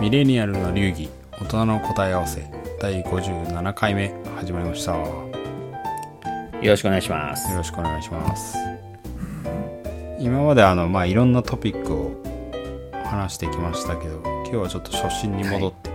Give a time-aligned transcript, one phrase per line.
[0.00, 1.08] ミレニアルの流儀
[1.40, 2.50] 大人の答え合わせ
[2.80, 4.96] 第57回目始まりました。
[4.96, 5.34] よ
[6.60, 7.54] よろしくお願いします。
[7.54, 8.56] ろしくお願いします。
[10.18, 12.22] 今まであのまあいろんなトピックを
[13.04, 15.90] 話してきましたけど今日はちょっと初心に戻って、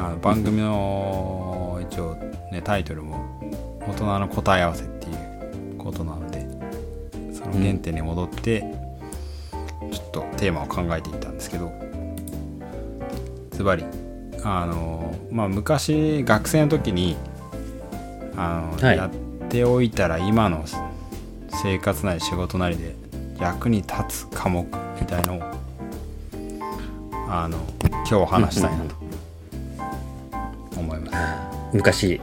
[0.00, 2.16] あの番組の一応
[2.50, 3.38] ねタイトルも
[3.86, 6.40] 大人の答え合わせっていうことなので
[7.34, 8.62] その原点に戻って、
[9.92, 11.70] ちょっとテーマを考えていったんですけど
[13.62, 13.84] ズバリ
[14.44, 17.16] あのまあ昔学生の時に
[18.36, 18.96] あの、はい。
[18.96, 20.64] やっておいたら今の
[21.62, 22.96] 生活なり仕事なりで
[23.38, 24.66] 役に立つ科目
[25.00, 25.42] みたいのを
[27.28, 27.58] あの
[28.08, 28.94] 今日話したいなと
[30.76, 31.12] 思いま
[31.70, 32.20] す、昔、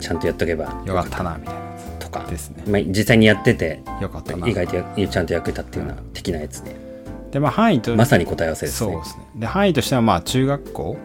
[0.00, 1.66] ちゃんとやっとけばよかったなみたいなや
[1.98, 2.24] とか。
[2.26, 2.64] つ、ですね。
[2.66, 4.46] まあ、実際にやってて、よかったな。
[4.46, 6.85] 意外とやちゃんと役に立っていうような的なやつで、
[7.30, 8.92] でまあ範囲とまさに答え合わせですね。
[8.92, 9.26] そうですね。
[9.36, 10.96] で範囲としてはまあ中学校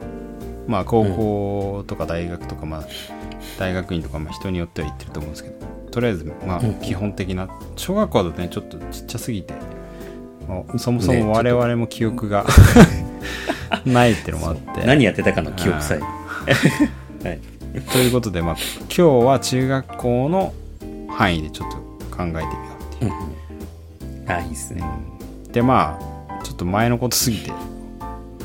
[0.68, 2.84] まあ高校とか大学とか、まあ
[3.60, 5.56] 大学院とかまあ人によっては言ってると思うんですけど
[5.92, 6.74] とりあえずまあうん。
[6.76, 9.54] 基本的な小学校だとねちょっとちっちゃすぎて
[10.48, 12.46] もうそもそねも我々も記憶が
[13.86, 14.86] ないっていうのもあって。
[14.86, 16.00] 何やってたかの記憶さえ。
[17.28, 17.40] はい。
[17.94, 20.54] ということでまあ今日は中学校の
[21.10, 21.78] 範囲でちょっと
[22.16, 22.46] 考えてみよ
[22.92, 23.12] うっていう。
[24.28, 24.84] あ、いいっすね。
[25.52, 26.11] でまあ
[26.44, 27.52] ちょっと前のことすぎて。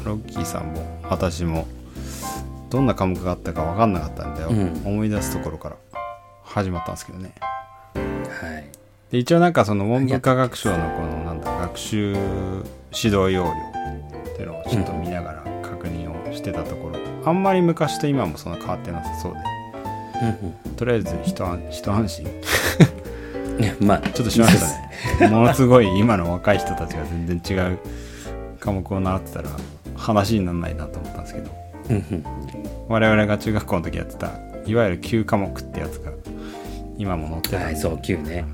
[0.05, 1.67] ロッキーさんも私も
[2.71, 4.87] どんな科目があったか分かんなかったんで、うん。
[4.87, 5.77] 思い出すところから
[6.45, 7.35] 始まったんですけどね。
[7.95, 8.65] はい。
[9.11, 12.25] で一応なんかその文部科学省のこのなんだ学習指
[12.93, 13.45] 導要領
[14.33, 19.39] っていうのをちょっと見ながら確認をしてたところ、あんまり昔と今もそんな変わってなさそうで。
[20.77, 21.61] とりあえず一安
[22.09, 22.27] 心
[23.59, 25.31] いやまあ、ちょっとしましたね。
[25.33, 27.79] ものすごい今の若い人たちが全然違う
[28.61, 29.51] 科目を習ってたら
[29.97, 31.51] 話にならないなと思ったんですけど。
[31.91, 32.25] うんうん。
[32.89, 34.31] 我々が中学校の時やってた
[34.67, 36.13] いわゆる9科目ってやつが
[36.99, 38.45] 今も載ってたはい、そう、9ね。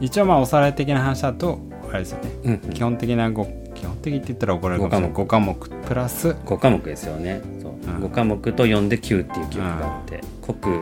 [0.00, 2.70] 一応まあおさらい的な話だとあれですよね、うんうん。
[2.72, 5.16] 基本的な5基本的って言ったら怒られるかもしれない。
[5.16, 6.28] 五5科目プラス。
[6.30, 7.40] 5科目ですよね。
[7.60, 7.72] そう。
[7.72, 8.04] ん。
[8.04, 10.76] 5科目と4で9っていう記憶があって、国、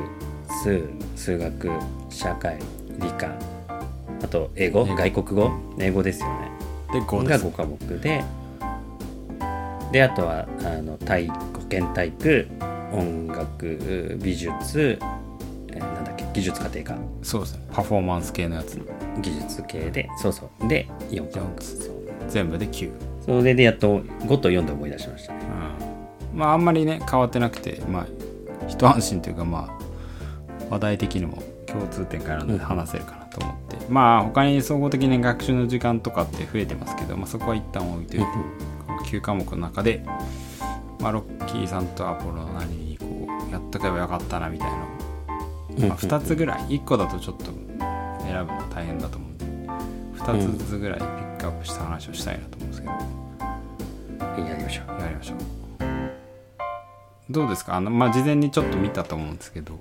[0.63, 0.83] 数、
[1.17, 1.71] 数学、
[2.11, 2.59] 社会、
[3.01, 3.29] 理科、
[4.23, 6.51] あと英語、外国語、英語ですよね。
[6.93, 8.23] で5でがす5科目で
[9.93, 11.37] であとはあの体保
[11.69, 12.47] 健体育
[12.93, 14.99] 音楽美術、
[15.69, 17.03] えーなんだっけ技術家庭科。
[17.23, 17.67] そうですね。
[17.73, 18.79] パフォーマンス系のやつ。
[19.21, 20.69] 技術系でそうそう。
[20.69, 22.03] で4科四目。
[22.29, 22.91] 全部で9、
[23.25, 25.41] それでやっと5と4で思い出しましたね。
[26.33, 28.07] うん、まああんまりね変わってなくてまあ
[28.69, 29.82] 一安心というかまあ
[30.73, 38.25] 話題的にも共通点からので話せるかなと思って、まあ他に総合的に学習の時間とかって増えてますけど、まあ、そこは一旦置いといて、
[38.87, 40.03] この9科目の中で、
[40.99, 43.07] まあ、ロッキーさんとアポロの何にこ
[43.49, 44.77] うやっとけばよかったなみたいな
[45.89, 47.45] まあ、2つぐらい1個だとちょっと
[48.25, 49.45] 選ぶの大変だと思うんで
[50.21, 52.93] 2つずつぐらいピックアップした話をしたいなと思うんですけど、
[54.49, 55.01] やりましょう。
[55.01, 55.39] やりましょう。
[57.31, 57.77] どうですか？
[57.77, 59.81] あの、まあ、事前にちょっと見たと思うんですけど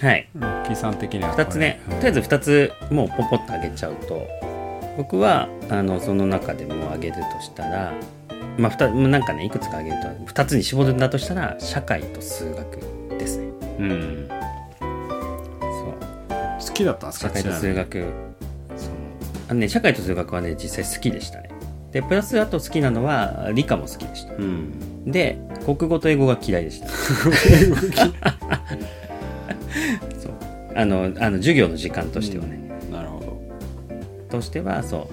[0.00, 0.28] はい。
[0.34, 1.44] ロッキーさん的にはこれ。
[1.44, 1.80] 2つね。
[1.88, 4.26] とりあえず2つもうポンポンと上げちゃうと
[4.96, 7.92] 僕はあのその中でも上げるとしたら
[8.58, 12.78] まあ2もうなんかねいくつか上げると2つに絞るんだとしたら社会と数学
[13.18, 13.44] ですね。
[13.78, 14.28] うん。
[15.60, 16.68] そう。
[16.68, 17.28] 好きだったんですか？
[17.28, 17.94] 社会と数学。
[17.98, 18.04] に。
[18.76, 18.94] その。
[19.50, 21.50] あのね社会と数学はね実際好きでしたね。
[21.92, 24.34] でプラスあと好きなのは理科も好きでした。
[24.34, 25.04] うん。
[25.10, 26.86] で国語と英語が嫌いでした
[30.20, 30.32] そう。
[30.76, 32.58] あのあの授業の時間としてはね、
[32.90, 33.40] なるほど。
[34.30, 35.08] としてはそ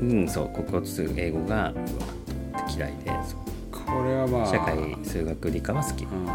[0.00, 0.04] う。
[0.04, 0.48] うんそう。
[0.50, 1.72] 国語と数英語が
[2.74, 3.10] 嫌いで
[3.72, 6.26] これはまあ社会数学理科は好き、うん。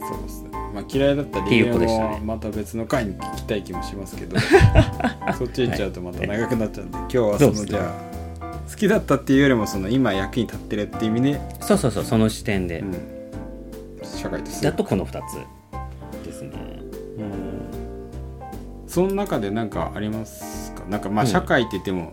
[0.00, 0.50] そうですね。
[0.74, 4.36] まあ嫌いだった理由もまた別の回に聞きたい気もしますけど。
[5.36, 8.16] そっち行っちゃうとまた長くなっちゃうんで、今日はそのじゃあ
[8.70, 12.04] 好きだったっていうよりもその今役に立ってるっていう意味で、そうそうそう。
[12.04, 12.94] その視点で、うん、
[14.26, 16.52] 社会と数学だとこの2つですね。
[18.86, 20.84] その中で何かありますか？
[20.86, 21.30] なんかまあうん。
[21.30, 22.10] 社会って言っても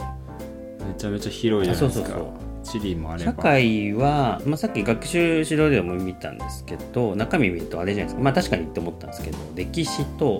[0.88, 2.34] めちゃめちゃ広いじゃないですか、あそうそう
[2.64, 3.32] 地理もあれば。
[3.32, 8.22] 社会は、まあ、さっき学習指導でも見たんですけど中身見るとあれじゃないですか。
[8.22, 10.40] まあ確かにって思ったんですけど歴史と、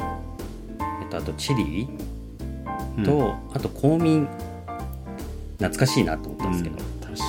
[1.02, 1.88] えっと、あと地理
[3.04, 4.28] と、あと公民。
[5.60, 7.24] 懐かしいなと思ったんですけど、確か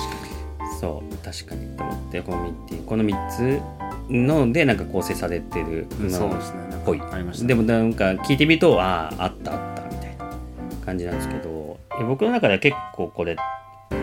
[0.81, 3.61] そう確かにと思って公民っていうこの3つ
[4.09, 6.27] のでなんか構成されてるですね。
[6.29, 7.01] なんかぽい。
[7.11, 7.47] ありましたね。
[7.47, 10.25] でもなんか聞いてみるとあああったあったみたいな
[10.85, 13.35] 感じなんですけど僕の中では結構これ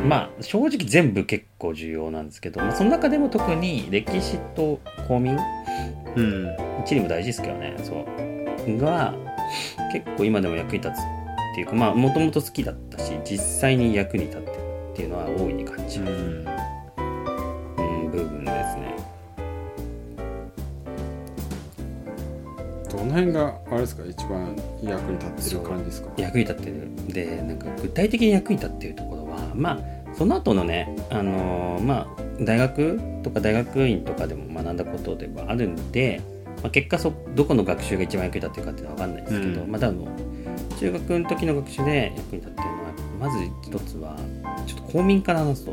[0.06, 5.37] まあ正直全部結構重要なんですけど、まあ、その中でも特に歴史と公民
[6.16, 6.72] うん。
[6.84, 8.05] 地理も大事ですけどねそ
[8.66, 8.78] う。
[8.78, 9.14] が
[9.93, 14.55] 結構今でも役に立つっていうかまあもともと好きだったし実際に役に立ってる
[14.93, 16.44] っていうのは大いに感じる、うんうん、
[23.12, 26.11] の辺があれですか一番役に立ってる感じですか？
[26.17, 26.88] 役に立ってる。
[27.09, 29.79] でなんか具体的に役に立ってるところはまあ
[30.14, 36.20] その後のねあのーまあ大学とか大学院とかでも学んだことではあるんで、
[36.62, 39.70] まあ、結果そどこの学習が一番役に立ってるかっていうのは分かんないですけど、うん。
[39.70, 40.06] まあ多分
[40.81, 44.17] 中学の時の学習で役に立ってるのはまず一つは
[44.67, 45.73] ちょっと公民から話すと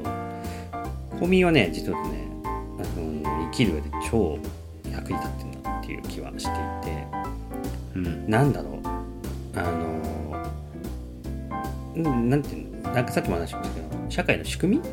[1.19, 4.37] 公民はね実はねあの生きる上で超
[4.91, 6.98] 役に立ってるなっていう気はしていて。
[7.95, 8.29] うん。
[8.29, 8.79] なんだろう。
[9.55, 9.99] あの
[11.95, 12.93] うんなんていうの？
[12.93, 14.83] なんかさっきも話しましたけど社会の仕組み？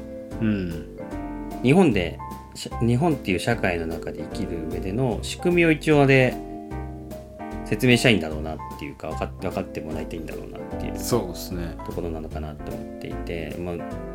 [0.41, 0.99] うん。
[1.63, 2.19] 日本で
[2.55, 6.35] し日本っていう社会の中で生きる上での仕組みを一応あれ
[7.65, 11.77] 説明したいんだろうなっていうか分かっ分かってもらいたいんだろうなっていうそうですね。
[11.85, 13.75] ところなのかなと思っていて、まあ、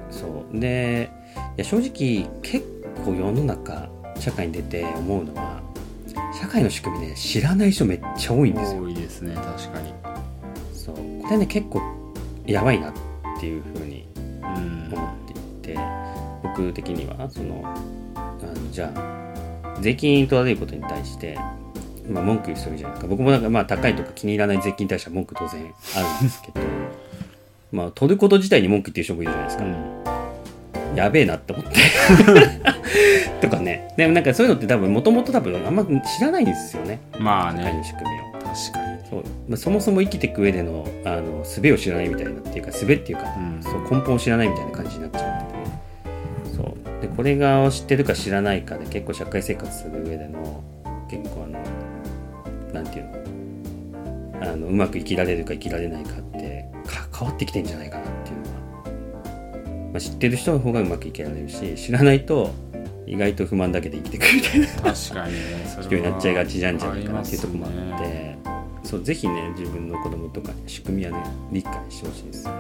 [0.10, 0.60] そう。
[0.60, 1.10] で
[1.58, 2.66] いや正直結
[3.04, 5.51] 構世の中社会に出て思うのは
[6.42, 8.82] 社会の仕組みね知らない人めっちゃ多いんですよ。
[8.82, 9.94] 多いですね確かに。
[10.74, 10.96] そう。
[10.96, 11.82] これね結構
[12.48, 12.94] やばいなっ
[13.40, 14.08] ていうふうに
[14.92, 15.80] 思っていて
[16.42, 17.62] 僕的にはその
[18.16, 21.38] あのじゃあ税金取られることに対して、
[22.10, 23.08] まあ、文句言う人いるじゃないですか。
[23.08, 26.60] 僕もなんかまあ高いとか気に入らない税金に対しては文句当然あるんですけど
[27.72, 30.21] まあ取ること自体に文句言ってる人もいるじゃないですか、うん。
[30.96, 31.72] やべえなって思って。
[33.42, 33.94] とかね。
[33.98, 37.00] でもなんかそういうのって多分もともと多分あんま知らないんですよね。
[37.20, 37.74] まあね。
[37.74, 38.32] の仕組みを。
[38.34, 39.00] 確かに。
[39.10, 39.24] そう。
[39.48, 43.64] まあ、そもそも生きていく上でのあの術を知らないみたいなっていうか術っていうか、うん。
[43.64, 47.02] そう根本を知らないみたいな感じになっちゃっててそう。
[47.02, 50.64] でこれが知ってるか知らないかで結構社会生活する上での
[51.10, 51.60] 結構あの
[52.74, 53.22] なんていうの
[54.42, 58.01] あのうまく生きられるか生きられないかってか変わってきてんじゃないかな
[59.92, 62.52] まあ、知ってる人の方がうまく生きられるし知らないと
[63.06, 64.68] 意外と不満だけで生きてくるみたいな。
[64.94, 68.38] 確かにね そ人になっちゃいがちなんじゃないかなっていうところもあっありますね
[68.84, 72.58] てそうぜひね自分の子供とかに仕組みはね理解してほしいですよね。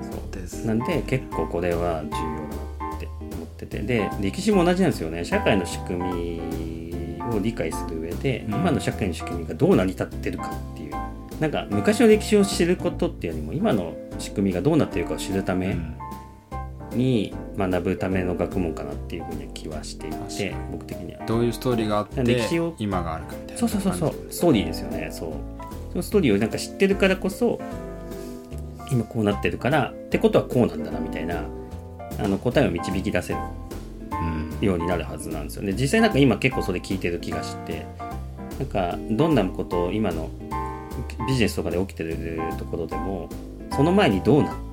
[0.00, 0.64] そうです。
[0.64, 2.48] なんで結構これは重要
[2.80, 3.78] だなって思ってて。
[3.80, 5.24] で歴史も同じなんですよね。
[5.24, 8.54] 社会の仕組みを理解する上で、うん。
[8.54, 10.92] 今の社会の仕組みがどう成り立ってるかっていう。
[11.40, 15.94] なんか昔の歴史を知ることっていうよりも今の仕組みがどうなってるかを知るためうん
[16.92, 21.24] に学ぶための学問かなっていうふうには気はしていて僕的には。
[21.26, 24.14] どういうストーリーがあって歴史を今があるかみたいなそうそうそうそう。
[24.32, 25.30] ストーリーですよねそう。
[25.92, 27.60] そのストーリーをなんか知ってるからこそ
[28.90, 31.44] 今こうなってるからってことはこうなんだなみたいな
[32.18, 33.38] あの答えを導き出せる
[34.12, 34.66] うん。
[34.66, 35.62] ようになるはずなんですよ。
[35.62, 37.86] ね実際なんか今結構それ聞いてる気がして
[38.58, 40.28] なんかどんなことを今の
[41.28, 42.16] ビジネスとかで起きてる
[42.58, 43.28] ところでも
[43.70, 44.67] その前にどうなってた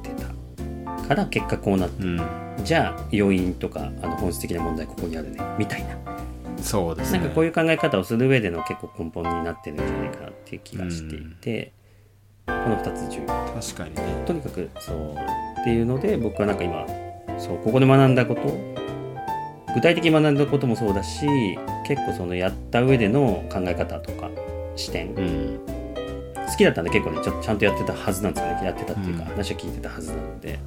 [1.06, 2.22] から結果こうなってうん。
[2.64, 5.40] じゃあ要因とかあの本質的な問題ここにあるね。
[5.58, 5.98] みたいな。
[6.62, 7.20] そうですね。
[7.20, 11.74] なんかこういう考え方をする上での結構根本になってるんじゃないかなっていう気がしていて、
[12.48, 13.28] この2つ重要。
[13.28, 14.24] 確かにね。
[14.26, 15.16] とにかくそう
[15.62, 16.86] っていうので僕はなんか今
[17.38, 18.42] そうここで学んだこと
[19.74, 21.28] 具体的に学んだこともそうだし
[21.86, 24.30] 結構そのやった上での考え方とか
[24.76, 25.60] 視点、うん。
[26.48, 28.66] 好きだったんで結構ねちょっとちゃんとやってたはずなんですよね。
[28.66, 29.30] やってたっていうか、うん。
[29.30, 30.60] 話を聞いてたはずなので、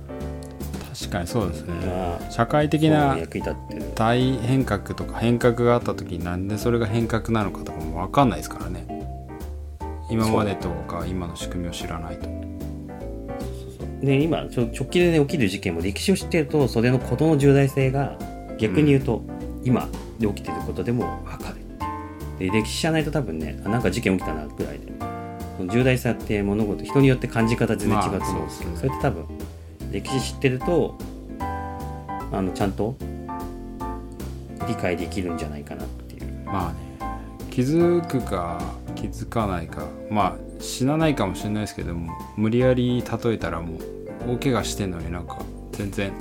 [0.98, 1.74] 確かにそうですね。
[1.86, 3.82] まあ社会的なそう役に立ってる。
[3.94, 8.86] 大変革とか変革があった時になんでそれが変革なのかとかも分かんないですからね。
[10.10, 12.28] 今までとか今の仕組みを知らないと。
[14.00, 18.18] で今ちょ直近で、ね、起きる事件も歴史を知ってるとそれの事の重大性が
[18.58, 19.22] 逆に言うと、
[19.64, 19.88] 今
[20.18, 21.58] で起きてることでも分かるっ
[22.38, 22.52] ていう。
[22.52, 24.92] で歴史知らないと多分ねあなんか事件起きたなぐらいで。
[25.56, 29.24] その重大さって物事人によって感じ方全然違うと思うんですけど、まあそれって多分
[29.90, 30.96] 歴史知ってると
[32.30, 32.94] あのちゃんと
[34.66, 36.44] 理解できるんじゃないかなっていう。
[36.44, 36.88] まあね。
[37.50, 38.60] 気づくか
[38.94, 39.86] 気づかないか。
[40.10, 45.38] まあ死なないかもしれないですけども無理やり例えたらもう大怪我してんのになんか
[45.72, 46.12] 全然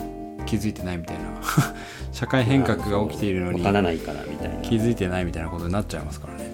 [0.46, 1.24] 気づいてないみたいな。
[2.12, 4.56] 社会変革が起きているのに分からないからみたいな。
[4.62, 6.50] 気づいてないみたいなことになっちゃいますからね。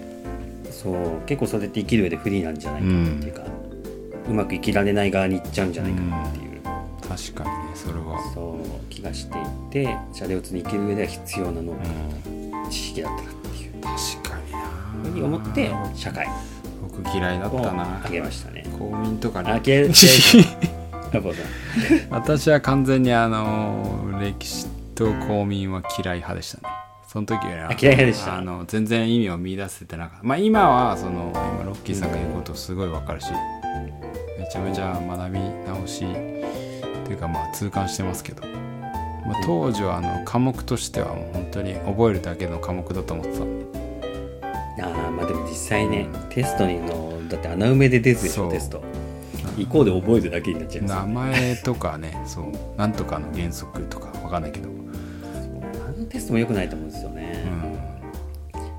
[0.72, 1.22] そう。
[1.25, 3.43] 結構それって生きる上で不利なんじゃないかなっていうか、
[4.29, 6.43] うまく生きられない側に行っちゃうんじゃないかなっていう、
[7.15, 8.20] 確かにねそれは。
[8.34, 9.41] そう気がしてい
[9.72, 11.93] てシャレオツに生きる上では必要な能力だっ
[12.63, 13.74] た、知識だったなっていう。
[13.82, 13.93] 確
[14.29, 14.58] かにな。
[15.03, 16.27] ふうに思って社会。
[16.82, 18.01] 僕嫌いだっをたな。
[18.05, 18.65] あげましたね。
[18.77, 19.60] 公民とかにあ
[22.10, 24.65] 私は完全にあの歴史
[24.96, 26.74] と公民は嫌い派でしたね。
[27.08, 28.38] その時は嫌い派でした？
[28.38, 30.24] あの全然意味を見出せてなかった。
[30.24, 33.27] まあ今はその今ロッキーさんが言うことすごいわかるし
[34.39, 36.05] めちゃめちゃ学び直し
[37.04, 38.42] っていうかまあ痛感してますけど、
[39.26, 43.84] まあ、当時はあの科目としてはもう本当に覚えるだけの科目だと思ってたんで。
[44.82, 48.82] ああまあでも実際ねテストにのだって穴埋めで出ずでしょテスト。
[49.58, 52.46] 以降で覚えるだけになっちゃいます名前とかねそう
[52.78, 54.70] なんとかの原則とかわかんないけど。
[55.86, 57.46] あのテストも良くないと思うんですよね、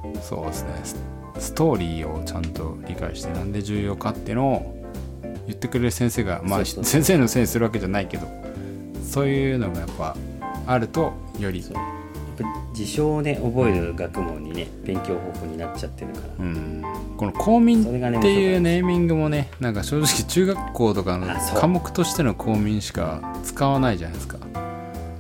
[0.05, 0.71] うん、そうですね。
[0.83, 0.97] ス
[1.39, 4.84] ストーリーをちゃんと理解してなんで重要かっていうのを
[5.47, 8.27] 言ってくれる先生がまあ先生のせいにするわけじゃないけど
[9.05, 10.17] そういうのがやっぱ
[10.67, 11.63] あるとより。
[11.63, 11.75] そう。
[11.75, 11.83] やっ
[12.39, 16.83] ぱ事象をね覚える学問にね勉強方法になっちゃってるから、うん、
[17.17, 24.39] この公民っていうネーミングもねなんか正直中学校とかの科目としての公民しか使わないじゃないですか。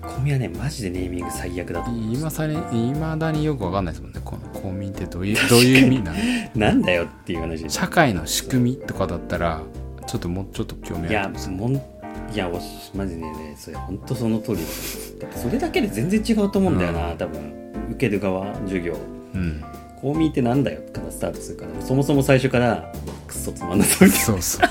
[0.03, 2.57] コミはねマジでネーミング最悪だと思う今さに
[2.93, 4.21] 未だによくわかんないですもんね。
[4.25, 6.19] この公民ってどういうどういう意味なの
[6.55, 9.63] なんだよっていう話社会の仕組みとかだったら
[10.07, 11.35] ちょっともうちょっと興味いやある。
[11.35, 11.95] と思うんですもん
[12.33, 18.97] いやおしマジでねそれ本当その通りそれだけで全然違うと思うんだよな、多分受ける側授業。
[19.35, 19.65] うん。
[20.01, 21.81] 公民ってなんだよからスタートするから。
[21.81, 22.93] そもそも最初から
[23.27, 24.69] クソつまんなそうみたいなそうそう。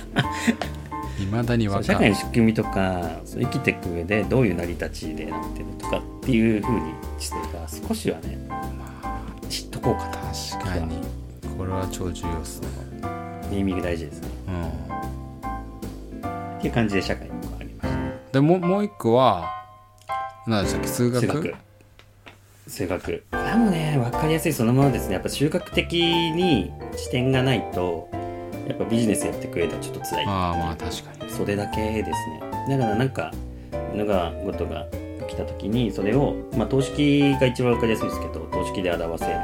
[1.18, 8.38] 未だにそうわか社会の仕組みとか生きていく上でどういう成り立ちでなってるとかっていうふうにしてから少しはね
[9.50, 10.18] 知っとこうかな。
[10.58, 10.98] 確かに。
[11.58, 12.68] これは超重要ですね。
[13.52, 14.28] ネーミング大事ですね。
[14.48, 15.23] うん
[16.63, 18.32] っていう感じで社会にもありました。
[18.32, 19.51] でもうもう一個は
[20.48, 20.88] 何でしたっけ？
[20.88, 21.20] 数学？
[21.20, 21.55] 数学。
[22.67, 23.24] 数学。
[23.32, 25.15] これはもうね分かりやすいそのままですね。
[25.15, 28.08] やっぱ収穫的に視点がないと
[28.65, 30.25] やっぱビジネスやってくれたらちょっと辛い。
[30.25, 31.29] ああまあ確かに。
[31.29, 32.77] それだけですね。
[32.77, 33.34] だからなんか
[33.93, 34.88] のがごとが
[35.27, 39.36] 来た時にそれをまあ等式が一番分かりやすいですけど等式で表せる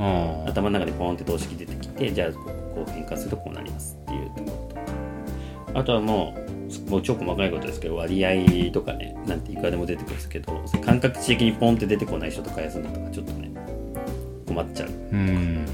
[0.00, 2.44] うん頭の中でポンって等式出てきてじゃあこ
[2.74, 4.42] こう変化するとこうなりますっていうと
[5.78, 6.36] あとはも
[6.86, 13.50] うもう超細かいことですけど割合とかねなんていくらでも出てくるんですけど感覚値的にポンって出てこない人とか休んだとかちょっとね
[14.46, 14.88] 困っちゃう。
[14.88, 15.66] うん。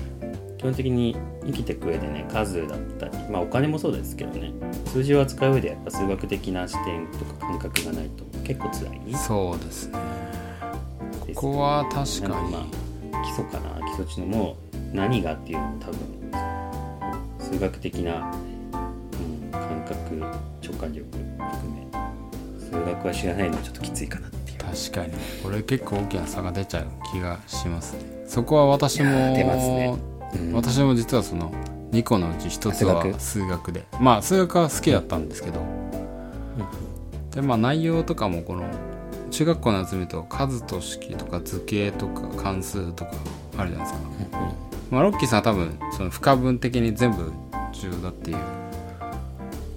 [0.58, 4.52] 基本的に生きていく上でね数だったりまあお金もそうですけどね
[4.86, 9.14] 数字を扱う上でやっぱ数学的な視点とか感覚がないと結構辛い。
[9.14, 9.98] そうですね。
[11.34, 12.50] ここは確かに。
[12.52, 12.64] まあ
[13.24, 14.56] 基礎かな基礎知能も
[14.92, 15.98] 何がっていうのも多分
[17.38, 18.34] 数学的な、
[19.94, 20.16] 覚
[20.62, 21.86] 直感力含め
[22.58, 24.58] 数学は知らないのはちょっときついかなっていう。
[24.58, 25.12] 確かに。
[25.42, 28.24] これ結構大きな差が出ちゃう気がしますね。
[28.26, 29.96] そこは私も出ますね。
[30.34, 30.52] うん。
[30.52, 31.52] 私も実はその
[31.92, 33.20] 2個のうち1つは数学？
[33.20, 33.84] 数学で。
[34.00, 35.60] まあ数学は好きだったんですけど。
[37.32, 38.64] でまあ内容とかもこの
[39.30, 43.10] 中学校のやつ見ると数と式とか図形とか関数とか
[43.56, 43.98] あるじゃないですか、
[44.92, 47.32] まあ、ロッキーさんは多分その不可分的に全部
[47.72, 48.36] 重要だっていう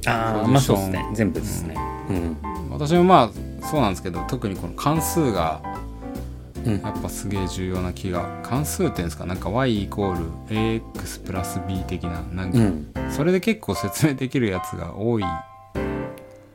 [0.08, 1.10] ああまあそうですね。
[1.14, 1.76] 全部ですね。
[2.10, 2.38] うん、
[2.72, 5.62] 私もまあそうなんですけど特にこの関数が
[6.66, 6.82] うん。
[6.82, 15.24] やっぱすげえ重要な気が関数っていうんですかなんか y イコール ax プラス b 的ななんかうん、それで結構説明できるやつが多い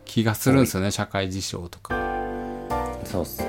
[0.04, 1.94] 気がするんですよね社会事象とか。
[3.04, 3.48] そうっすね。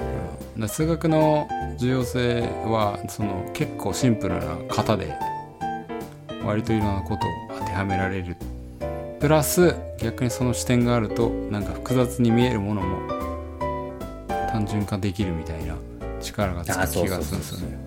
[0.58, 5.14] で数学の重要性はその結構シンプルな型で
[6.46, 8.38] 割といろんなことを当てはめられる
[9.24, 13.10] プラス逆にその視点があるとなんか複雑に見えるものも
[14.52, 15.78] 単純化できるみたいな
[16.20, 17.78] 力がつく気がするんですよね。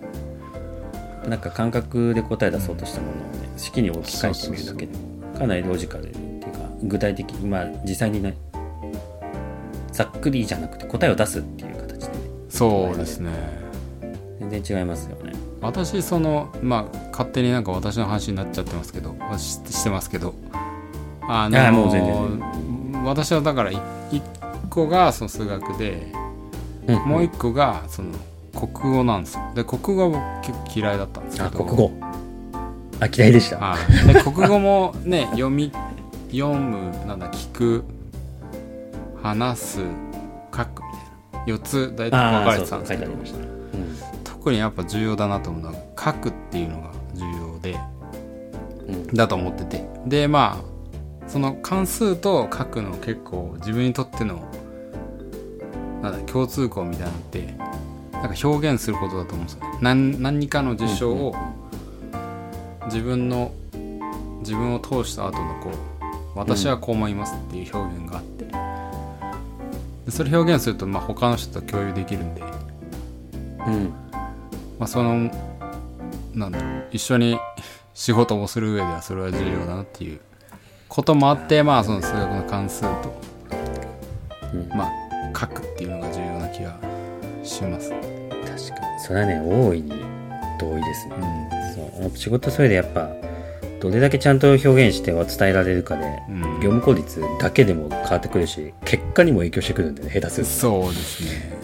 [1.28, 4.92] なんか感覚で答え出そうとしたものをね式に置き換えてみるだけで
[5.38, 8.34] かなりロジカルっていうか具体的にまあ実際にね
[9.92, 12.18] ざっくりじゃなくて答えを出すっていう形でね。
[12.48, 13.30] そうですね。
[14.40, 15.34] 全然違いますよね。
[15.60, 20.34] 私そのまあ勝手になんか私の話になっちゃってますけどししてますけど
[21.28, 23.80] あのあもう全然私はだからい
[24.10, 24.22] 一
[24.70, 26.12] 個がその数学で
[27.06, 28.10] もう一個がその
[28.56, 29.42] 国語なんですよ。
[29.54, 31.48] で国語は僕結構嫌いだったんですけど。
[31.48, 31.92] あ国語。
[33.00, 33.58] あ嫌いでした。
[33.58, 33.76] は
[34.08, 35.70] いで国語もね 読み
[36.30, 37.84] 読むなんだ聞く
[39.22, 39.80] 話す
[40.56, 40.92] 書くみ
[41.32, 41.56] たいな。
[41.56, 42.96] 4つ大体分かれてたんですけど。
[42.96, 43.38] そう書いてありました。
[43.38, 43.46] ね
[44.24, 47.78] 特にやっぱ重要だなと思うのは書くっていうのが重要で
[48.88, 49.06] うんうん。
[49.14, 49.88] だと思ってて。
[50.06, 50.75] でまあ
[51.28, 54.42] その関数と書くの結構自分にとっての
[56.02, 57.54] なんだ共通項みたいなのって
[58.12, 59.78] なんか表現することだと思うんですよね。
[59.80, 61.34] 何何かの事象を
[62.86, 63.52] 自分の
[64.40, 68.44] 自分を通した後のこう私はこう思いますっていう表現があって、
[70.04, 72.42] でそれ表現するとまあ他の人と共有できるんで、
[73.66, 73.92] うん。
[74.78, 75.30] まあ、その
[76.34, 77.38] なんだろう一緒に
[77.94, 80.20] 仕事をする上ではそれは重要だなっていう
[80.88, 82.88] こともあってまあその数学の関数と
[84.54, 84.68] うん。
[84.76, 86.78] まあ書くっていうのが重要な気が
[87.42, 87.90] します。
[87.90, 89.00] 確かに。
[89.00, 89.92] それはね大いに
[90.58, 91.14] 同意ですね。
[91.16, 92.08] う、ん。
[92.08, 92.16] そう。
[92.16, 93.10] 仕事それでやっぱ
[93.80, 96.42] どれだけちゃんと表現しては伝えられるかでうん。
[96.60, 100.52] 業務効率だけでも変わってくるし結果にも影響してくるんでね下手すると。
[100.52, 101.56] そうですね。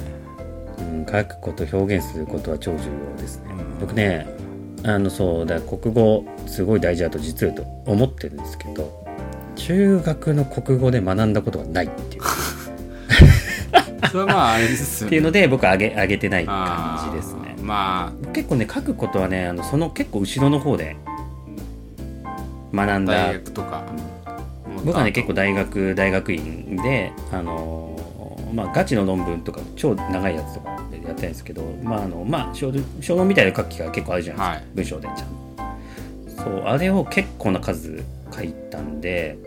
[0.78, 2.78] うん、書くこと表現することは超重
[3.16, 3.80] 要ですね、うん。
[3.80, 4.26] 僕ね
[4.84, 9.01] あのそうだ国語すごい大事だと実はと思ってるんですけど
[9.66, 12.22] 中学の国語で学んだことがないっていう。
[14.10, 15.06] それはまああれですよね。
[15.06, 17.56] っていうので僕上げ上げてない感じですね。
[17.62, 20.96] ま結構ね書くことはねあのその結構後ろの方で
[22.74, 23.84] 学あんだ大学とか。
[24.84, 35.00] 僕はね結構大学大学院であのーまあガチの論文とか超長いやつとかでやってるんですけどまああのまあ小小論みたいな書きが結構あるじゃないですか、はい。
[35.00, 36.42] 文章でちゃんと。
[36.42, 38.02] そうあれを結構な数
[38.34, 39.38] 書いたんで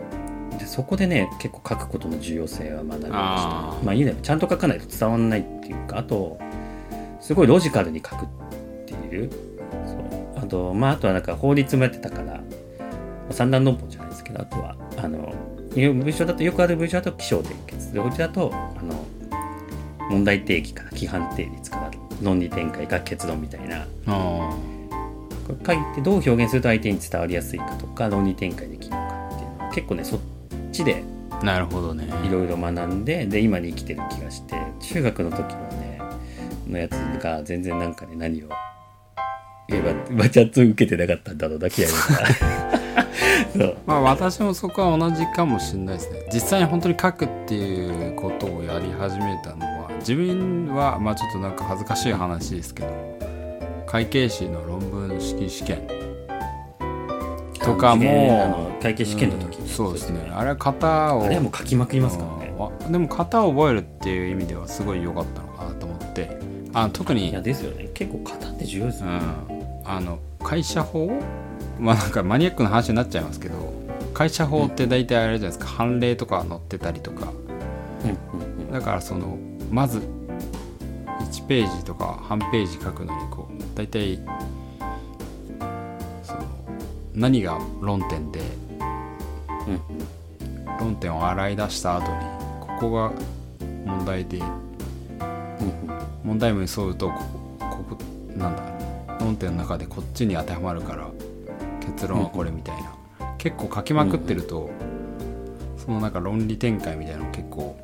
[0.58, 3.10] でそこでね結構書くことの重要性は学びました。
[3.10, 3.84] あー。
[3.84, 6.38] まあいいねちゃんと書かないと伝わんないっていうかあと
[7.20, 8.28] すごいロジカルに書くっ
[8.86, 9.30] ていう
[9.86, 9.94] そ
[10.38, 10.38] う。
[10.38, 12.40] あとまああとはなんか法律もやってたからま
[13.30, 15.34] あ三段論法じゃないですけどあとはあの
[15.74, 17.92] 文章だとよくある文章だと起承転結。
[17.92, 19.04] でこっちだとあの
[20.08, 21.90] 問題定義から規範定律から
[22.22, 23.86] 論理展開から結論みたいな。
[24.06, 24.56] あ
[25.54, 30.20] 書いてどう表現すると相手に伝わりやすいかとか論理展開できるのかっていうのは結構ねそっ
[30.72, 32.08] ちであなるほどね。
[32.24, 36.00] いろいろ学んでで今に生きてる気がして中学の時のね
[36.66, 38.48] のやつが全然なんかね何を
[39.68, 42.18] 言えば、まあ、ちゃんと受けてなかったんだろうな気がする
[43.58, 43.76] そう。
[43.86, 46.20] まあ私もそこは同じかもしれないですね。
[46.32, 53.25] 実際に本当に書くっていうことをやり始めたのは自分はまあちょっとなんか恥ずかしい話ですけど
[53.86, 55.88] 会計士の論文式試験。
[57.60, 60.30] とかあもの会計試験の時、うんそうですね。
[60.32, 62.52] あれは型をあれはもう書きまくりますからね。
[62.90, 66.38] でも型を覚えるっていう意味ではすごい良かったのかなと思って。
[66.72, 67.88] あ特にいやですよね。
[67.94, 69.20] 結構型って重要ですよね、
[69.50, 71.10] うん、あの会社法？
[71.80, 73.72] まあなんかマニアックな話になっちゃいますけど
[74.14, 75.66] 会社法って大体あれじゃないですか。
[75.66, 77.32] 判例とか載ってたりとか。
[78.04, 78.72] うんうんうん。
[78.72, 79.36] だからその
[79.70, 80.02] まず
[81.30, 84.18] 1ページとか半ページ書くのにこう大体
[86.22, 86.40] その
[87.14, 88.40] 何が論点で
[89.66, 89.80] うん。
[90.78, 92.08] 論点を洗い出した後に
[92.60, 93.12] ここが
[93.84, 94.46] 問題でうん。
[94.48, 97.14] うん問題文に沿うとこ
[97.88, 97.96] こ
[98.36, 98.62] なんだ
[99.20, 101.08] 論点の中でこっちに当てはまるから
[101.80, 102.92] 結論はこれみたいな、
[103.38, 104.70] 結構書きまくってると、
[105.76, 107.76] そのなんか論理展開みたいなの結構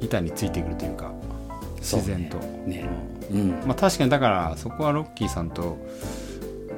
[0.00, 1.12] 板についてくるというか
[1.76, 2.88] 自然と、ね。
[3.30, 3.50] うん。
[3.66, 5.78] まあ確かにだからそこはロッキーさんと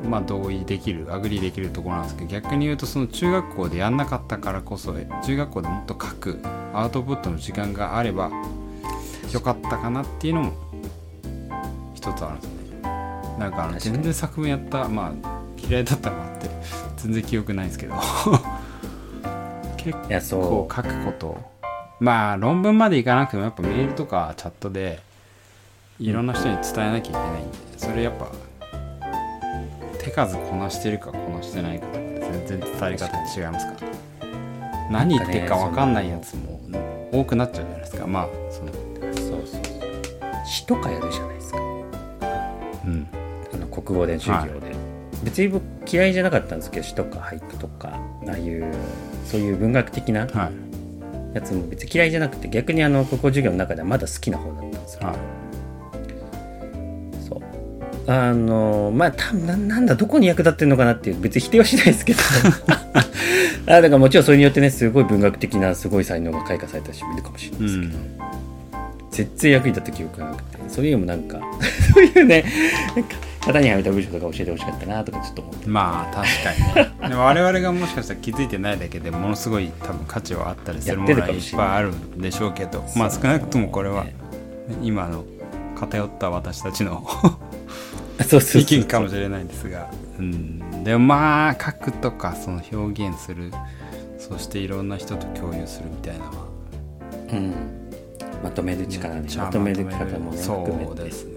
[0.08, 6.38] まあ同意できる agree できるところなんですけど逆に言うとその中学校でやんなかったからこそ中学校でもっと書く
[6.72, 8.30] アウトプットの時間があれば
[9.32, 10.52] よかったかなっていうのも
[11.94, 12.90] 一つあるんですよね。
[13.38, 16.48] なんかあの全然作文やったまあ嫌いだったのもあって
[16.96, 17.94] 全然記憶ないんですけど。
[19.76, 19.98] 結
[20.36, 21.38] 構書くこと
[22.00, 25.00] まあ論文までいかなくてもやっぱメールとかチャットで
[25.98, 28.32] いろんな人に伝えなきゃいけないんでそれやっぱ
[29.98, 33.90] 手数こなしてるかこなしてないかとかで全然伝え方違いますから。
[34.90, 36.60] 何言ってるか分かんないやつも
[37.12, 38.06] 多くなっちゃうじゃないですか。
[38.06, 38.72] まあその
[39.14, 39.62] そうそう
[40.46, 41.58] 詩とかやるじゃないですか。
[41.58, 41.62] う
[42.88, 43.06] ん。
[43.52, 44.74] あの国語で授業で、
[45.22, 48.72] 別に僕嫌いじゃなかったんですけど詩とか俳句とかああいう
[49.26, 50.69] そういう文学的なはい
[51.34, 55.16] やつも別に嫌いじゃなくて逆にあの国語授業の中ではまだ好きな方だったんですよ、はい。
[57.28, 58.10] そう。
[58.10, 62.20] あのまあ多分ななんだどこに役立ってるのかなっていう別に否定はしないですけど。
[63.66, 67.98] あだからもちろんそれによってねすごい文学的なすごい才能が開花された人もいるかもしれないですけど、
[69.10, 71.40] 絶対役に立った記憶がなくてそれよりもなんか
[71.94, 72.44] そういうね
[72.96, 73.16] なんか
[73.46, 75.68] 型にはめた文章とか教えてほしかったなとかちょっと思って。
[75.68, 76.90] まあ確かに。
[77.00, 84.14] ねでも我々がもしかしたら気づいてないだけでものすごい多分価値はあったりするものがいっぱいあるんでしょうけどまあ少なくともこれはね
[84.82, 85.24] 今の
[85.76, 87.06] 偏った私たちの
[88.54, 93.50] 意見かもしれないんですが、うん、でもまあ書くとかその表現する
[94.18, 96.50] そしていろんな人と共有するみたいなのは。
[97.32, 97.54] うん、
[98.42, 99.20] まとめる力ね。
[99.20, 101.29] めっちゃまとめる方もねそうですね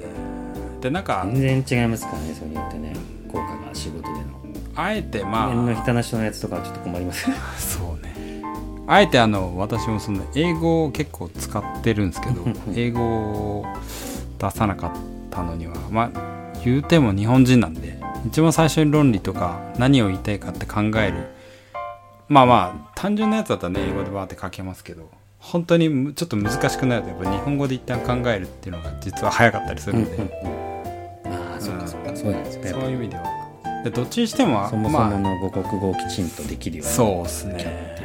[0.83, 1.25] でなんか。
[1.33, 2.93] 全然違いますからねそれによってね。
[3.31, 4.43] 効果が仕事での。
[4.75, 7.29] あえてま面のあひなしのやつとかはちょっと困ります。
[7.57, 8.13] そうね。
[8.85, 12.43] あえてあの私もその英語を結構使ってるんですけど
[12.75, 13.65] 英語を
[14.37, 14.91] 出さなかっ
[15.29, 21.13] たのにはまあ言うても日本人なんで一番最初に論理とか何を言いたいかって考える。
[22.27, 30.52] まあまあ単純なやつだったらね英語でバーって書けますけど本当にむちょっと難しくなるとやっぱ日本語で一旦考えるっていうのが実は早かったりするんで、ああ
[32.23, 33.23] そうなんですねそういう意味では。
[33.83, 37.97] でどっちにしてもそもそまあもの母国語をきちんとできるようにそうですね。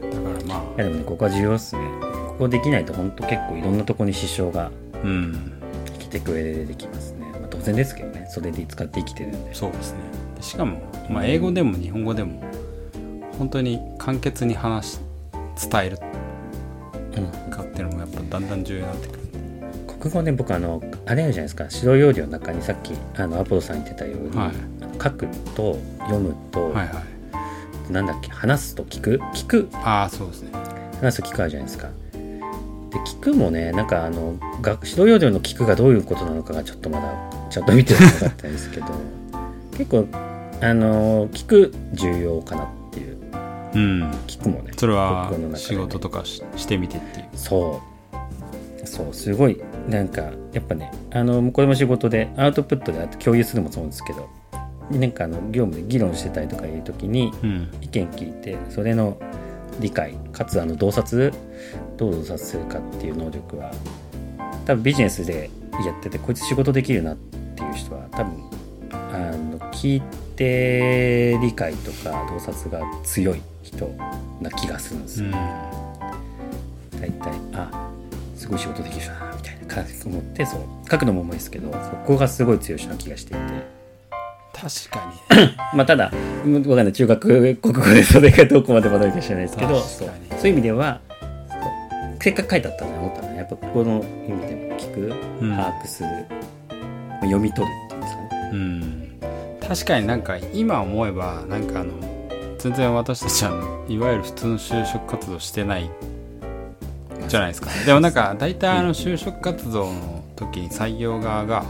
[0.00, 1.82] だからまいやでもねここは重要っすね。
[2.28, 4.70] ここできないと本当結構いろんなとこに支障があ
[5.04, 5.52] うん。
[5.98, 8.26] 来てくれでできますね、まあ、当然ですけどね。
[8.30, 9.54] それで使って生きてるんで。
[9.54, 9.98] そうですね。
[10.36, 12.42] でしかも、まあ、英語でも日本語でも
[13.38, 15.00] 本当に簡潔に話し
[15.70, 15.98] 伝える
[17.16, 17.50] うん。
[17.50, 19.21] かっていうのもやっぱだんだん重要になってくる
[20.02, 21.64] 国語ね僕あのあれあるじゃないですか。
[21.70, 24.52] 指導要領の中にさっきあのアポロさん言ってたように、はい。
[25.00, 27.02] 書くと読むと、はいは
[27.88, 27.92] い。
[27.92, 29.20] なんだっけ話すと聞く？
[29.32, 29.68] 聞く。
[29.74, 30.50] ああそうですね。
[31.00, 31.88] 話すと聞くあるじゃないですか。
[32.12, 37.14] で聞くもねなんかあの学指導要領の聞くがどういうことなのかがちょっとまだ
[37.48, 38.86] ちゃんと見てなかったんですけど。
[39.78, 40.08] 結構
[40.60, 43.16] あの聞く重要かなっていう。
[43.74, 44.10] うん。
[44.26, 47.26] 聞くもねそれは仕事とかししてみてっていう。
[47.34, 47.91] そう
[48.92, 50.20] そうすごいなんか
[50.52, 54.28] やっぱねあのこれも仕事でアウトプットであと共有するのもそうですけど
[54.90, 57.68] なんかあの業務で議論してたりとかいう時にうん。
[57.80, 59.18] 意見聞いてそれの
[59.80, 61.32] 理解かつあの洞察
[61.96, 63.72] どう洞察するかっていう能力は
[64.66, 65.48] 多分ビジネスで
[65.86, 68.50] やっててこいつ仕事できるなっていう人は多分
[68.90, 70.02] あの聞い
[70.36, 73.88] て理解とか洞察が強い人
[74.42, 75.32] な気がするんですよ、うん。
[77.00, 77.90] 大体あ
[78.42, 83.82] すごい仕事できるなみたいな感じで思ってそう書くのも重いですけどそこがすごい強い人な気がしていて。
[84.52, 85.46] 確かに。
[85.46, 91.00] ね まあただわかんない中学国語でそれがどこまで学びか知らないですけど確そういう意味では
[92.20, 95.56] せっかく書いてあったな思ったのはやっぱここの意味でも聞く、うん。
[95.56, 96.08] 把握する
[97.22, 98.50] 読み取るっていうんですかね。
[98.52, 99.18] うん。
[99.68, 101.92] 確かになんか今思えばなんかあの
[102.58, 105.90] 全然私たちはあのいわゆる普通の就職活動してない
[107.32, 107.70] じゃないですか。
[107.86, 111.64] でもなんか大体あの就職活動の時に採用側が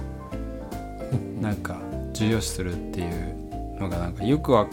[1.40, 1.79] なんか
[2.12, 4.66] 重要視するっていうのがなんかよくは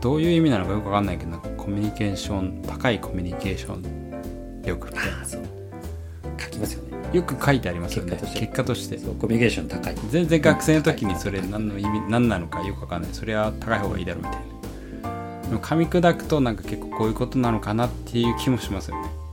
[0.00, 5.42] どういう意味なのかよくわかんないけどなんかコミュニケーション高いコミュニケーション力みたいああそう。
[6.36, 6.96] 書きますよね。
[6.96, 8.18] なよく書いてありますよね。
[8.34, 8.96] 結果として。
[8.96, 9.94] コミュニケーション高い。
[10.10, 13.10] 全然学生の時にそれ何の意味何なのかよくわかんない。
[13.12, 14.42] それは高い方がいいだろうみたい
[15.52, 15.58] な。
[15.58, 19.23] 噛み砕くとなんか結構こういうことなのかなっていう気もしますよね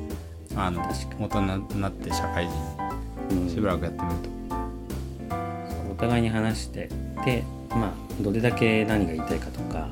[0.65, 0.81] あの
[1.19, 1.41] 大人
[1.75, 1.81] に。
[1.81, 4.15] なって社会うん人しばらくやってみる
[5.91, 6.89] お互いに話して
[7.25, 9.89] でまあどれだけ何が言いたいかとか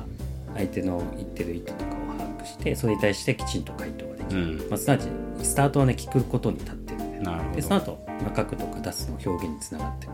[0.54, 1.84] 相手の言ってる意図とかを
[2.18, 5.08] 把握してそれに対してきちんと回答ができと、る、まあ、すなわち
[5.42, 7.18] スタートはね聞くことに立ってるんで。
[7.20, 7.56] なるほど。
[7.56, 10.12] でその後、まあ、書くとか出すの表現につながっていく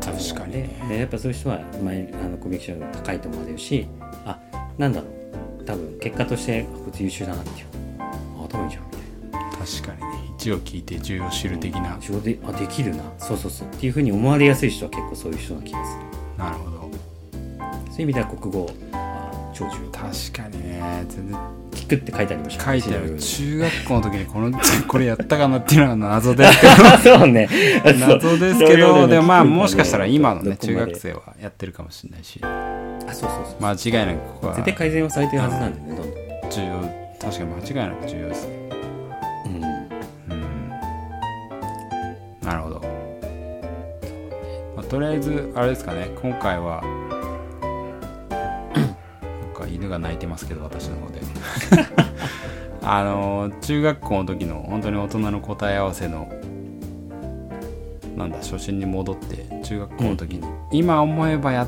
[0.00, 0.86] 確かにでね。
[0.88, 3.86] でやっぱそういう人は、まあ、あのコミュニケーションが高いと思われるし
[4.24, 4.38] あ
[4.78, 5.64] なんだろう。
[5.64, 7.66] 多分結果としてあこいつ優秀だなっていう。
[7.98, 8.83] あ頭いいじゃん
[9.64, 10.34] 確かにね。
[10.36, 13.02] 一を聞いて重要を知る的な、仕事であできるな。
[13.18, 13.68] そうそうそう。
[13.68, 16.04] っていうふうに思われやすい人は結構そういう人な気がする。
[16.36, 16.74] なるほど。
[17.90, 19.90] そういう意味では国語は超重要。
[19.90, 21.38] 確かにね全然。
[21.70, 23.14] 聞くって書いてありました書いてある。
[23.14, 27.18] ね中学校の時にこの これやったかなっていうのは謎ですけど。
[27.18, 27.48] そうね。
[28.00, 32.40] 謎ですけどでもまあもしかしたら今のね中学生はやってるかもしれないし。
[32.42, 34.54] あそうそうそう、間違いなくここは。
[34.54, 36.50] 絶対改善はされてるはずなんでねどんどん。
[36.50, 37.04] 重要。
[37.20, 38.63] 確かに間違いなく重要ですね
[42.44, 42.80] なるほど、
[44.76, 46.10] まあ、とりあえずあれですかね。
[46.20, 46.82] 今回は
[48.30, 51.20] なんか犬が鳴いてますけど私の方で。
[52.86, 56.30] あの中学校の時の本当に大人の答え合わせの
[58.14, 61.66] なんだ初心に戻って中学校の時に、今思えばや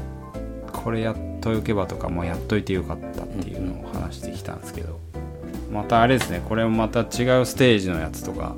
[0.72, 5.00] これやっといけばとかもうやっといてよかったっていうのを話してきたんですけど、
[5.72, 6.42] またあれですね。
[6.46, 8.54] これもまた違うステージのやつとか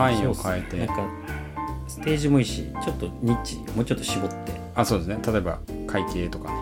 [0.00, 1.08] 範囲を変えて、なんか
[1.86, 4.52] ステージもいいしちょっとニッチにもうちょっと絞って。
[4.74, 5.18] あそうですね。
[5.26, 6.60] 例えば会計とかね。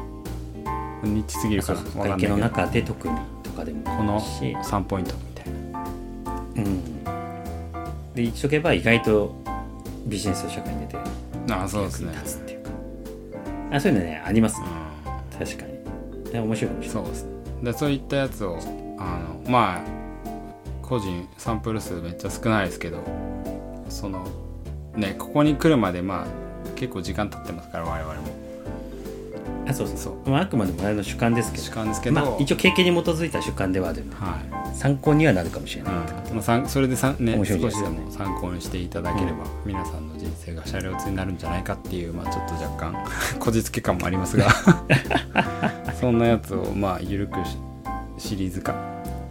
[1.05, 4.57] ニッチすぎるから会計の中で特にとかでもこのいいし。
[4.57, 5.85] 3ポイントみたいな。
[6.57, 7.05] うん。
[8.15, 9.35] で言っとけば意外と
[10.07, 10.99] ビジネスと社会に出て
[11.51, 12.13] あそうですね。
[12.13, 12.71] 立つっていうか。
[13.73, 14.67] あそういうのねありますね。
[15.37, 16.33] う確かに。
[16.33, 17.03] ね面白いかもしれない。
[17.03, 17.31] んそうですね。
[17.63, 18.59] でそういったやつを
[18.99, 19.98] あのまあ
[20.89, 23.05] 個人サンプル数めっちゃ少ないですけど
[23.91, 24.27] その
[24.97, 26.27] ねここに来るまでまあ
[26.77, 28.49] 結構時間経ってますから我々も。
[29.67, 29.97] あそうそう。
[29.99, 30.31] そう。
[30.31, 31.65] まあ、あくまでも我々の主観ですけど。
[31.65, 34.39] 主観ですけど、まあ、一応経験に基づいた主観ではあるのでは
[34.73, 34.77] い。
[34.77, 36.35] 参考にはなるかもしれない、うん。
[36.37, 42.97] まあ、さんそれでさ、ね、面少しでも参考にしていただければ、皆さんの人生がシャレオツになるんじゃないかっていう、まあ、ちょっと若干
[43.39, 44.47] こじつけ感もありますが
[46.01, 47.59] そんなやつをまあ緩くし
[48.17, 48.75] シリーズ化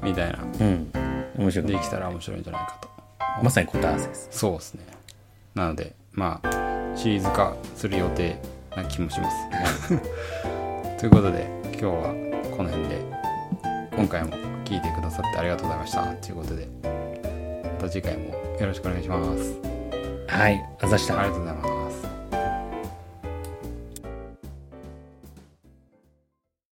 [0.03, 0.39] みたいな。
[0.61, 1.06] うん
[1.37, 1.67] 面白い。
[1.67, 2.89] できたら面白いんじゃないかと。
[3.43, 4.27] まさに答え合わせです。
[4.31, 4.85] そうですね。
[5.55, 8.39] なのでまあシリーズ化する予定
[8.75, 9.97] な気もします。
[10.99, 12.13] ということで今日は
[12.55, 13.01] この辺で
[13.95, 14.31] 今回も
[14.65, 16.03] 聞いてくださってありがとうございました。
[16.05, 16.67] ということで
[17.63, 19.55] また次回もよろしくお願いします。
[20.27, 21.19] はいあざした。
[21.19, 21.76] ありがとうございます